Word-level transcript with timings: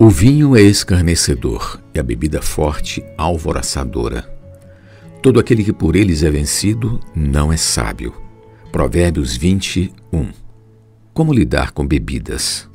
O 0.00 0.08
vinho 0.08 0.54
é 0.54 0.62
escarnecedor 0.62 1.80
e 1.92 1.98
a 1.98 2.04
bebida 2.04 2.40
forte 2.40 3.04
alvoraçadora. 3.16 4.32
Todo 5.20 5.40
aquele 5.40 5.64
que 5.64 5.72
por 5.72 5.96
eles 5.96 6.22
é 6.22 6.30
vencido 6.30 7.00
não 7.16 7.52
é 7.52 7.56
sábio. 7.56 8.14
Provérbios 8.70 9.36
21. 9.36 10.30
Como 11.12 11.34
lidar 11.34 11.72
com 11.72 11.84
bebidas? 11.84 12.68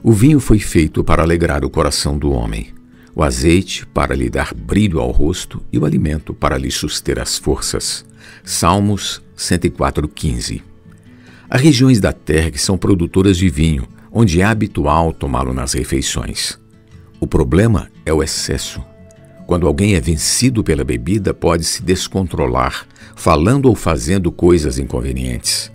O 0.00 0.12
vinho 0.12 0.38
foi 0.38 0.60
feito 0.60 1.02
para 1.02 1.24
alegrar 1.24 1.64
o 1.64 1.70
coração 1.70 2.16
do 2.16 2.30
homem, 2.30 2.72
o 3.16 3.24
azeite 3.24 3.84
para 3.86 4.14
lhe 4.14 4.30
dar 4.30 4.54
brilho 4.54 5.00
ao 5.00 5.10
rosto 5.10 5.60
e 5.72 5.78
o 5.78 5.84
alimento 5.84 6.32
para 6.32 6.56
lhe 6.56 6.70
suster 6.70 7.18
as 7.18 7.36
forças. 7.36 8.04
Salmos 8.44 9.20
104:15. 9.36 10.62
Há 11.54 11.56
regiões 11.56 12.00
da 12.00 12.12
terra 12.12 12.50
que 12.50 12.60
são 12.60 12.76
produtoras 12.76 13.36
de 13.36 13.48
vinho, 13.48 13.86
onde 14.10 14.40
é 14.40 14.44
habitual 14.44 15.12
tomá-lo 15.12 15.52
nas 15.52 15.72
refeições. 15.72 16.58
O 17.20 17.28
problema 17.28 17.88
é 18.04 18.12
o 18.12 18.24
excesso. 18.24 18.82
Quando 19.46 19.68
alguém 19.68 19.94
é 19.94 20.00
vencido 20.00 20.64
pela 20.64 20.82
bebida, 20.82 21.32
pode 21.32 21.62
se 21.62 21.80
descontrolar, 21.80 22.84
falando 23.14 23.66
ou 23.66 23.76
fazendo 23.76 24.32
coisas 24.32 24.80
inconvenientes. 24.80 25.70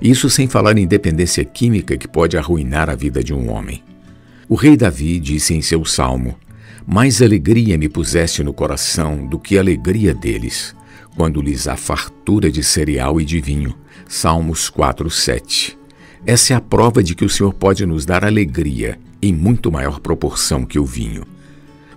Isso 0.00 0.30
sem 0.30 0.48
falar 0.48 0.78
em 0.78 0.86
dependência 0.86 1.44
química 1.44 1.98
que 1.98 2.08
pode 2.08 2.38
arruinar 2.38 2.88
a 2.88 2.94
vida 2.94 3.22
de 3.22 3.34
um 3.34 3.52
homem. 3.52 3.84
O 4.48 4.54
rei 4.54 4.78
Davi 4.78 5.20
disse 5.20 5.52
em 5.52 5.60
seu 5.60 5.84
salmo: 5.84 6.38
Mais 6.86 7.20
alegria 7.20 7.76
me 7.76 7.90
puseste 7.90 8.42
no 8.42 8.54
coração 8.54 9.26
do 9.26 9.38
que 9.38 9.58
a 9.58 9.60
alegria 9.60 10.14
deles, 10.14 10.74
quando 11.18 11.42
lhes 11.42 11.66
há 11.66 11.76
fartura 11.76 12.48
de 12.48 12.62
cereal 12.62 13.20
e 13.20 13.24
de 13.24 13.40
vinho. 13.40 13.74
Salmos 14.06 14.70
4, 14.70 15.10
7. 15.10 15.76
Essa 16.24 16.52
é 16.52 16.56
a 16.56 16.60
prova 16.60 17.02
de 17.02 17.16
que 17.16 17.24
o 17.24 17.28
Senhor 17.28 17.52
pode 17.52 17.84
nos 17.84 18.06
dar 18.06 18.24
alegria 18.24 19.00
em 19.20 19.34
muito 19.34 19.72
maior 19.72 19.98
proporção 19.98 20.64
que 20.64 20.78
o 20.78 20.84
vinho. 20.84 21.24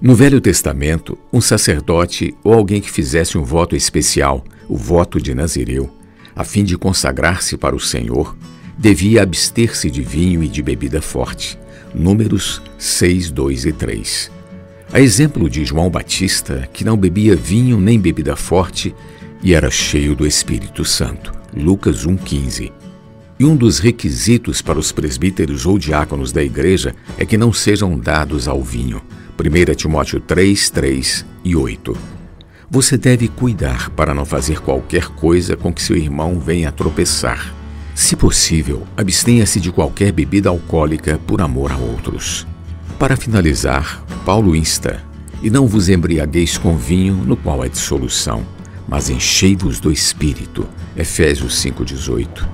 No 0.01 0.15
Velho 0.15 0.41
Testamento, 0.41 1.15
um 1.31 1.39
sacerdote 1.39 2.33
ou 2.43 2.51
alguém 2.51 2.81
que 2.81 2.89
fizesse 2.89 3.37
um 3.37 3.43
voto 3.43 3.75
especial, 3.75 4.43
o 4.67 4.75
voto 4.75 5.21
de 5.21 5.35
Nazireu, 5.35 5.95
a 6.35 6.43
fim 6.43 6.63
de 6.63 6.75
consagrar-se 6.75 7.55
para 7.57 7.75
o 7.75 7.79
Senhor, 7.79 8.35
devia 8.75 9.21
abster-se 9.21 9.91
de 9.91 10.01
vinho 10.01 10.43
e 10.43 10.47
de 10.47 10.63
bebida 10.63 10.99
forte. 10.99 11.59
Números 11.93 12.59
6, 12.79 13.29
2 13.29 13.65
e 13.65 13.71
3. 13.71 14.31
A 14.91 14.99
exemplo 14.99 15.49
de 15.49 15.63
João 15.63 15.89
Batista, 15.89 16.67
que 16.73 16.83
não 16.83 16.97
bebia 16.97 17.33
vinho 17.33 17.79
nem 17.79 17.97
bebida 17.97 18.35
forte 18.35 18.93
e 19.43 19.53
era 19.53 19.71
cheio 19.71 20.15
do 20.15 20.25
Espírito 20.25 20.85
Santo. 20.85 21.33
Lucas 21.55 22.05
1,15. 22.05 22.71
E 23.39 23.45
um 23.45 23.55
dos 23.55 23.79
requisitos 23.79 24.61
para 24.61 24.77
os 24.77 24.91
presbíteros 24.91 25.65
ou 25.65 25.79
diáconos 25.79 26.31
da 26.31 26.43
igreja 26.43 26.95
é 27.17 27.25
que 27.25 27.37
não 27.37 27.51
sejam 27.51 27.97
dados 27.97 28.47
ao 28.47 28.61
vinho. 28.61 29.01
1 29.39 29.73
Timóteo 29.73 30.19
3, 30.19 30.69
3 30.69 31.25
e 31.43 31.55
8. 31.55 31.97
Você 32.69 32.97
deve 32.97 33.27
cuidar 33.27 33.89
para 33.89 34.13
não 34.13 34.25
fazer 34.25 34.61
qualquer 34.61 35.07
coisa 35.07 35.57
com 35.57 35.73
que 35.73 35.81
seu 35.81 35.97
irmão 35.97 36.39
venha 36.39 36.69
a 36.69 36.71
tropeçar. 36.71 37.53
Se 37.95 38.15
possível, 38.15 38.87
abstenha-se 38.95 39.59
de 39.59 39.71
qualquer 39.71 40.11
bebida 40.11 40.49
alcoólica 40.49 41.19
por 41.25 41.41
amor 41.41 41.71
a 41.71 41.77
outros. 41.77 42.47
Para 42.97 43.17
finalizar, 43.17 44.05
Paulo 44.23 44.55
insta: 44.55 45.03
E 45.41 45.49
não 45.49 45.67
vos 45.67 45.89
embriagueis 45.89 46.57
com 46.57 46.77
vinho, 46.77 47.15
no 47.15 47.35
qual 47.35 47.61
há 47.61 47.67
dissolução, 47.67 48.45
mas 48.91 49.09
enchei-vos 49.09 49.79
do 49.79 49.89
espírito. 49.89 50.67
Efésios 50.97 51.63
5,18. 51.63 52.45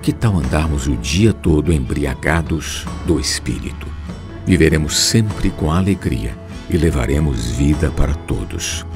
Que 0.00 0.12
tal 0.12 0.38
andarmos 0.38 0.86
o 0.86 0.96
dia 0.96 1.32
todo 1.32 1.72
embriagados 1.72 2.86
do 3.04 3.18
Espírito? 3.18 3.88
Viveremos 4.46 4.96
sempre 4.96 5.50
com 5.50 5.72
alegria 5.72 6.38
e 6.70 6.76
levaremos 6.76 7.50
vida 7.50 7.90
para 7.90 8.14
todos. 8.14 8.86